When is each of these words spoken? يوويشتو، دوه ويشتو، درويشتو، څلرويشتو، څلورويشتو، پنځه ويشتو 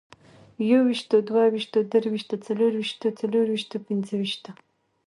يوويشتو، 0.69 1.17
دوه 1.27 1.43
ويشتو، 1.53 1.79
درويشتو، 1.91 2.35
څلرويشتو، 2.45 3.07
څلورويشتو، 3.19 3.75
پنځه 3.87 4.13
ويشتو 4.19 4.51